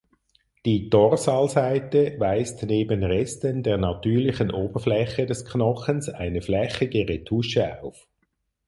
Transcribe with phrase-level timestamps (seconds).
[0.65, 8.07] Die Dorsalseite weist neben Resten der natürlichen Oberfläche des Knochens eine flächige Retusche auf.